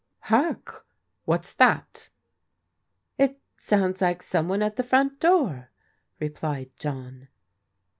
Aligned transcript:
"Hark! 0.21 0.83
What's 1.25 1.53
that?"" 1.53 2.09
It 3.19 3.39
sounds 3.59 4.01
like 4.01 4.23
some 4.23 4.47
one 4.47 4.63
at 4.63 4.75
the 4.75 4.81
front 4.83 5.19
door," 5.19 5.69
replied 6.19 6.71
John. 6.79 7.27